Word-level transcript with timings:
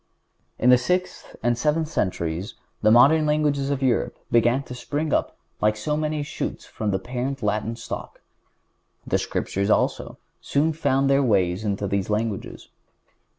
In 0.57 0.71
the 0.71 0.79
sixth 0.79 1.35
and 1.43 1.55
seventh 1.55 1.87
centuries 1.87 2.55
the 2.81 2.89
modern 2.89 3.27
languages 3.27 3.69
of 3.69 3.83
Europe 3.83 4.17
began 4.31 4.63
to 4.63 4.73
spring 4.73 5.13
up 5.13 5.37
like 5.61 5.77
so 5.77 5.95
many 5.95 6.23
shoots 6.23 6.65
from 6.65 6.89
the 6.89 6.97
parent 6.97 7.43
Latin 7.43 7.75
stock. 7.75 8.19
The 9.05 9.19
Scriptures, 9.19 9.69
also, 9.69 10.17
soon 10.41 10.73
found 10.73 11.07
their 11.07 11.21
way 11.21 11.51
into 11.51 11.85
these 11.87 12.09
languages. 12.09 12.69